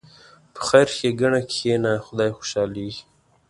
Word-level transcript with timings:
په 0.53 0.61
خیر 0.67 0.87
ښېګڼه 0.95 1.41
کښېنه، 1.51 1.93
خدای 2.05 2.29
خوشحالېږي. 2.37 3.03